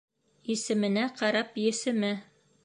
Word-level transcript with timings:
Исеменә 0.53 1.03
ҡарап 1.19 1.61
есеме. 1.65 2.11